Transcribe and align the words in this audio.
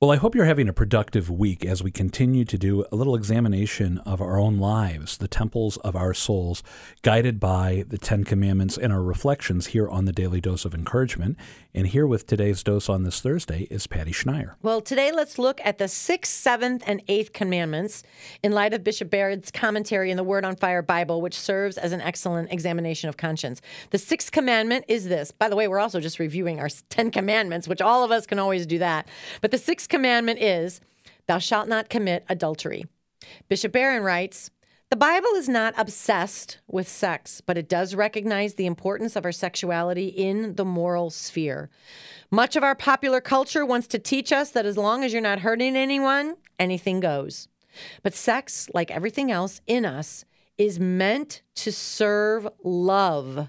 Well, 0.00 0.12
I 0.12 0.16
hope 0.16 0.36
you're 0.36 0.44
having 0.44 0.68
a 0.68 0.72
productive 0.72 1.28
week 1.28 1.64
as 1.64 1.82
we 1.82 1.90
continue 1.90 2.44
to 2.44 2.56
do 2.56 2.84
a 2.92 2.94
little 2.94 3.16
examination 3.16 3.98
of 4.06 4.20
our 4.22 4.38
own 4.38 4.58
lives, 4.58 5.16
the 5.16 5.26
temples 5.26 5.76
of 5.78 5.96
our 5.96 6.14
souls, 6.14 6.62
guided 7.02 7.40
by 7.40 7.82
the 7.88 7.98
Ten 7.98 8.22
Commandments 8.22 8.78
and 8.78 8.92
our 8.92 9.02
reflections 9.02 9.66
here 9.66 9.88
on 9.88 10.04
the 10.04 10.12
Daily 10.12 10.40
Dose 10.40 10.64
of 10.64 10.72
Encouragement. 10.72 11.36
And 11.74 11.88
here 11.88 12.06
with 12.06 12.28
today's 12.28 12.62
dose 12.62 12.88
on 12.88 13.02
this 13.02 13.20
Thursday 13.20 13.66
is 13.72 13.88
Patty 13.88 14.12
Schneier. 14.12 14.54
Well, 14.62 14.80
today 14.80 15.10
let's 15.12 15.36
look 15.36 15.60
at 15.64 15.78
the 15.78 15.88
sixth, 15.88 16.32
seventh, 16.32 16.84
and 16.86 17.02
eighth 17.08 17.32
commandments 17.32 18.04
in 18.42 18.52
light 18.52 18.74
of 18.74 18.84
Bishop 18.84 19.10
Barron's 19.10 19.50
commentary 19.50 20.12
in 20.12 20.16
the 20.16 20.24
Word 20.24 20.44
on 20.44 20.54
Fire 20.54 20.82
Bible, 20.82 21.20
which 21.20 21.38
serves 21.38 21.76
as 21.76 21.90
an 21.90 22.00
excellent 22.00 22.52
examination 22.52 23.08
of 23.08 23.16
conscience. 23.16 23.60
The 23.90 23.98
sixth 23.98 24.30
commandment 24.30 24.84
is 24.86 25.08
this. 25.08 25.32
By 25.32 25.48
the 25.48 25.56
way, 25.56 25.66
we're 25.66 25.80
also 25.80 25.98
just 25.98 26.20
reviewing 26.20 26.60
our 26.60 26.68
Ten 26.88 27.10
Commandments, 27.10 27.66
which 27.66 27.80
all 27.80 28.04
of 28.04 28.12
us 28.12 28.26
can 28.26 28.38
always 28.38 28.64
do 28.64 28.78
that. 28.78 29.08
But 29.40 29.50
the 29.50 29.58
sixth 29.58 29.87
commandment 29.88 30.40
is, 30.40 30.80
Thou 31.26 31.38
shalt 31.38 31.68
not 31.68 31.90
commit 31.90 32.24
adultery. 32.28 32.86
Bishop 33.48 33.72
Barron 33.72 34.02
writes, 34.02 34.50
the 34.90 34.96
Bible 34.96 35.28
is 35.36 35.50
not 35.50 35.74
obsessed 35.76 36.60
with 36.66 36.88
sex, 36.88 37.42
but 37.42 37.58
it 37.58 37.68
does 37.68 37.94
recognize 37.94 38.54
the 38.54 38.64
importance 38.64 39.16
of 39.16 39.26
our 39.26 39.32
sexuality 39.32 40.06
in 40.06 40.54
the 40.54 40.64
moral 40.64 41.10
sphere. 41.10 41.68
Much 42.30 42.56
of 42.56 42.62
our 42.62 42.74
popular 42.74 43.20
culture 43.20 43.66
wants 43.66 43.86
to 43.88 43.98
teach 43.98 44.32
us 44.32 44.50
that 44.52 44.64
as 44.64 44.78
long 44.78 45.04
as 45.04 45.12
you're 45.12 45.20
not 45.20 45.40
hurting 45.40 45.76
anyone, 45.76 46.36
anything 46.58 47.00
goes. 47.00 47.48
But 48.02 48.14
sex, 48.14 48.70
like 48.72 48.90
everything 48.90 49.30
else 49.30 49.60
in 49.66 49.84
us, 49.84 50.24
is 50.56 50.80
meant 50.80 51.42
to 51.56 51.70
serve 51.70 52.48
love, 52.64 53.48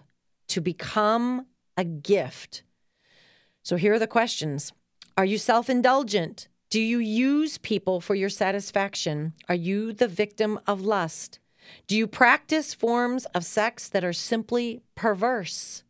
to 0.49 0.59
become 0.59 1.45
a 1.77 1.85
gift. 1.85 2.63
So 3.63 3.77
here 3.77 3.93
are 3.93 3.99
the 3.99 4.07
questions 4.07 4.73
Are 5.19 5.25
you 5.25 5.37
self 5.37 5.69
indulgent? 5.69 6.47
Do 6.69 6.79
you 6.79 6.97
use 6.99 7.57
people 7.57 7.99
for 7.99 8.15
your 8.15 8.29
satisfaction? 8.29 9.33
Are 9.49 9.55
you 9.69 9.91
the 9.91 10.07
victim 10.07 10.61
of 10.65 10.79
lust? 10.79 11.39
Do 11.87 11.97
you 11.97 12.07
practice 12.07 12.73
forms 12.73 13.25
of 13.35 13.43
sex 13.43 13.89
that 13.89 14.05
are 14.05 14.13
simply 14.13 14.81
perverse? 14.95 15.83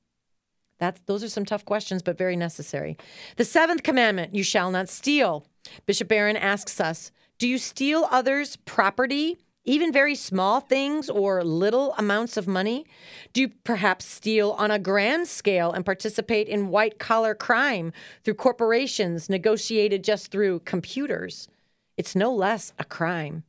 That's, 0.80 1.02
those 1.02 1.23
are 1.23 1.30
some 1.30 1.45
tough 1.45 1.63
questions, 1.63 2.02
but 2.02 2.17
very 2.17 2.36
necessary. 2.36 2.97
The 3.36 3.45
seventh 3.45 3.83
commandment 3.83 4.33
you 4.33 4.41
shall 4.41 4.71
not 4.71 4.89
steal. 4.89 5.45
Bishop 5.86 6.08
Barron 6.08 6.36
asks 6.36 6.81
us 6.81 7.11
Do 7.38 7.47
you 7.47 7.59
steal 7.59 8.08
others' 8.09 8.55
property? 8.55 9.38
Even 9.70 9.94
very 9.94 10.16
small 10.16 10.59
things 10.59 11.12
or 11.12 11.44
little 11.44 11.94
amounts 12.00 12.38
of 12.38 12.48
money? 12.48 12.88
Do 13.34 13.42
you 13.42 13.50
perhaps 13.64 14.03
steal 14.03 14.52
on 14.52 14.72
a 14.72 14.80
grand 14.80 15.28
scale 15.28 15.72
and 15.72 15.86
participate 15.86 16.48
in 16.48 16.70
white 16.70 16.98
collar 16.98 17.36
crime 17.36 17.94
through 18.23 18.34
corporations 18.34 19.30
negotiated 19.30 20.03
just 20.03 20.31
through 20.31 20.61
computers? 20.61 21.50
It's 21.98 22.16
no 22.16 22.34
less 22.34 22.73
a 22.80 22.84
crime. 22.84 23.44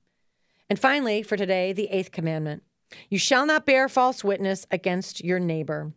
And 0.68 0.78
finally, 0.78 1.22
for 1.22 1.38
today, 1.38 1.72
the 1.72 1.88
eighth 1.88 2.12
commandment 2.12 2.64
you 3.08 3.18
shall 3.18 3.46
not 3.46 3.64
bear 3.64 3.88
false 3.88 4.22
witness 4.22 4.66
against 4.70 5.24
your 5.24 5.38
neighbor. 5.38 5.92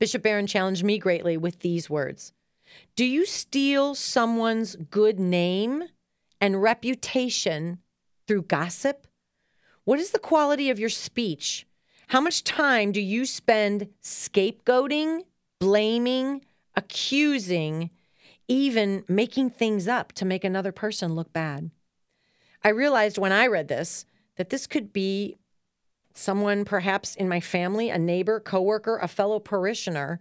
Bishop 0.00 0.22
Barron 0.22 0.46
challenged 0.48 0.82
me 0.82 0.98
greatly 0.98 1.36
with 1.36 1.60
these 1.60 1.88
words 1.88 2.32
Do 2.96 3.04
you 3.04 3.24
steal 3.24 3.94
someone's 3.94 4.74
good 4.74 5.20
name 5.20 5.84
and 6.40 6.60
reputation 6.60 7.78
through 8.26 8.42
gossip? 8.42 9.06
What 9.84 10.00
is 10.00 10.12
the 10.12 10.18
quality 10.18 10.70
of 10.70 10.78
your 10.78 10.88
speech? 10.88 11.66
How 12.08 12.20
much 12.20 12.44
time 12.44 12.90
do 12.92 13.00
you 13.00 13.26
spend 13.26 13.88
scapegoating, 14.02 15.24
blaming, 15.60 16.42
accusing, 16.74 17.90
even 18.48 19.04
making 19.08 19.50
things 19.50 19.86
up 19.86 20.12
to 20.12 20.24
make 20.24 20.42
another 20.42 20.72
person 20.72 21.14
look 21.14 21.32
bad? 21.32 21.70
I 22.62 22.70
realized 22.70 23.18
when 23.18 23.32
I 23.32 23.46
read 23.46 23.68
this 23.68 24.06
that 24.36 24.48
this 24.48 24.66
could 24.66 24.92
be 24.92 25.36
someone 26.14 26.64
perhaps 26.64 27.14
in 27.14 27.28
my 27.28 27.40
family, 27.40 27.90
a 27.90 27.98
neighbor, 27.98 28.40
coworker, 28.40 28.96
a 28.96 29.08
fellow 29.08 29.38
parishioner, 29.38 30.18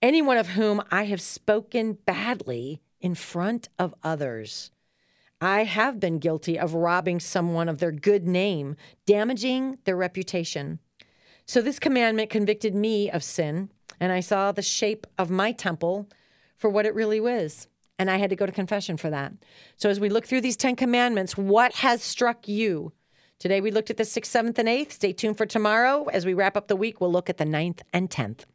anyone 0.00 0.36
of 0.36 0.50
whom 0.50 0.82
I 0.90 1.06
have 1.06 1.20
spoken 1.20 1.94
badly 2.06 2.80
in 3.00 3.14
front 3.14 3.68
of 3.78 3.94
others. 4.04 4.70
I 5.40 5.64
have 5.64 6.00
been 6.00 6.18
guilty 6.18 6.58
of 6.58 6.74
robbing 6.74 7.20
someone 7.20 7.68
of 7.68 7.78
their 7.78 7.92
good 7.92 8.26
name, 8.26 8.76
damaging 9.06 9.78
their 9.84 9.96
reputation. 9.96 10.78
So 11.46 11.60
this 11.60 11.78
commandment 11.78 12.30
convicted 12.30 12.74
me 12.74 13.10
of 13.10 13.22
sin, 13.22 13.70
and 14.00 14.12
I 14.12 14.20
saw 14.20 14.52
the 14.52 14.62
shape 14.62 15.06
of 15.18 15.30
my 15.30 15.52
temple 15.52 16.08
for 16.56 16.70
what 16.70 16.86
it 16.86 16.94
really 16.94 17.20
was. 17.20 17.68
And 17.98 18.10
I 18.10 18.16
had 18.16 18.30
to 18.30 18.36
go 18.36 18.46
to 18.46 18.52
confession 18.52 18.96
for 18.96 19.10
that. 19.10 19.32
So 19.76 19.88
as 19.88 20.00
we 20.00 20.08
look 20.08 20.26
through 20.26 20.40
these 20.40 20.56
10 20.56 20.76
commandments, 20.76 21.36
what 21.36 21.74
has 21.76 22.02
struck 22.02 22.48
you? 22.48 22.92
Today 23.38 23.60
we 23.60 23.70
looked 23.70 23.90
at 23.90 23.98
the 23.98 24.04
sixth, 24.04 24.32
seventh, 24.32 24.58
and 24.58 24.68
eighth. 24.68 24.92
Stay 24.92 25.12
tuned 25.12 25.36
for 25.36 25.46
tomorrow. 25.46 26.04
As 26.04 26.24
we 26.24 26.34
wrap 26.34 26.56
up 26.56 26.68
the 26.68 26.76
week, 26.76 27.00
we'll 27.00 27.12
look 27.12 27.28
at 27.28 27.36
the 27.36 27.44
ninth 27.44 27.82
and 27.92 28.10
tenth. 28.10 28.46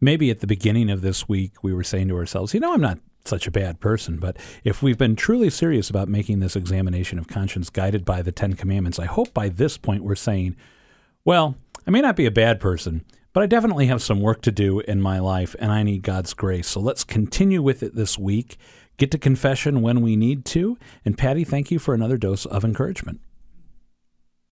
Maybe 0.00 0.30
at 0.30 0.40
the 0.40 0.46
beginning 0.46 0.90
of 0.90 1.00
this 1.00 1.28
week, 1.28 1.64
we 1.64 1.72
were 1.72 1.82
saying 1.82 2.08
to 2.08 2.16
ourselves, 2.16 2.54
you 2.54 2.60
know, 2.60 2.72
I'm 2.72 2.80
not 2.80 3.00
such 3.24 3.46
a 3.46 3.50
bad 3.50 3.80
person. 3.80 4.18
But 4.18 4.36
if 4.64 4.82
we've 4.82 4.98
been 4.98 5.16
truly 5.16 5.50
serious 5.50 5.90
about 5.90 6.08
making 6.08 6.40
this 6.40 6.56
examination 6.56 7.18
of 7.18 7.28
conscience 7.28 7.70
guided 7.70 8.04
by 8.04 8.22
the 8.22 8.32
Ten 8.32 8.54
Commandments, 8.54 8.98
I 8.98 9.06
hope 9.06 9.34
by 9.34 9.48
this 9.48 9.76
point 9.76 10.04
we're 10.04 10.14
saying, 10.14 10.56
well, 11.24 11.56
I 11.86 11.90
may 11.90 12.00
not 12.00 12.16
be 12.16 12.26
a 12.26 12.30
bad 12.30 12.60
person, 12.60 13.04
but 13.32 13.42
I 13.42 13.46
definitely 13.46 13.86
have 13.86 14.02
some 14.02 14.20
work 14.20 14.42
to 14.42 14.52
do 14.52 14.80
in 14.80 15.00
my 15.00 15.18
life 15.18 15.54
and 15.58 15.70
I 15.70 15.82
need 15.82 16.02
God's 16.02 16.34
grace. 16.34 16.68
So 16.68 16.80
let's 16.80 17.04
continue 17.04 17.62
with 17.62 17.82
it 17.82 17.94
this 17.94 18.18
week, 18.18 18.56
get 18.96 19.10
to 19.10 19.18
confession 19.18 19.82
when 19.82 20.00
we 20.00 20.16
need 20.16 20.44
to. 20.46 20.78
And 21.04 21.18
Patty, 21.18 21.44
thank 21.44 21.70
you 21.70 21.78
for 21.78 21.94
another 21.94 22.16
dose 22.16 22.46
of 22.46 22.64
encouragement. 22.64 23.20